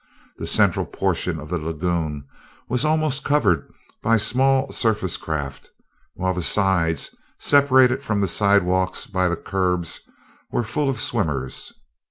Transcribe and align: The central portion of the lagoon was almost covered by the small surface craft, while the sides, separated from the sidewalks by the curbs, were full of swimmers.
The 0.37 0.47
central 0.47 0.87
portion 0.87 1.39
of 1.39 1.49
the 1.49 1.59
lagoon 1.59 2.25
was 2.67 2.83
almost 2.83 3.23
covered 3.23 3.71
by 4.01 4.15
the 4.15 4.19
small 4.19 4.71
surface 4.71 5.15
craft, 5.15 5.69
while 6.15 6.33
the 6.33 6.41
sides, 6.41 7.13
separated 7.37 8.03
from 8.03 8.19
the 8.19 8.27
sidewalks 8.27 9.05
by 9.05 9.29
the 9.29 9.37
curbs, 9.37 9.99
were 10.49 10.63
full 10.63 10.89
of 10.89 10.99
swimmers. 10.99 11.71